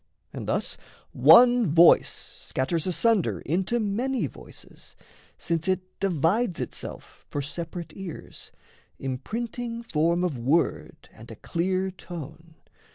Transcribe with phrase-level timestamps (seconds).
[0.33, 0.77] And thus
[1.11, 2.09] one voice
[2.39, 4.95] Scatters asunder into many voices,
[5.37, 8.51] Since it divides itself for separate ears,
[8.97, 12.55] Imprinting form of word and a clear tone.